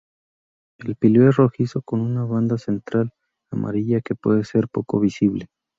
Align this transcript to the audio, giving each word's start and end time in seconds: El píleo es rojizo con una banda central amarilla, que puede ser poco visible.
El 0.79 0.95
píleo 0.95 1.29
es 1.29 1.35
rojizo 1.35 1.83
con 1.83 2.01
una 2.01 2.23
banda 2.25 2.57
central 2.57 3.11
amarilla, 3.51 4.01
que 4.01 4.15
puede 4.15 4.43
ser 4.43 4.67
poco 4.67 4.99
visible. 4.99 5.45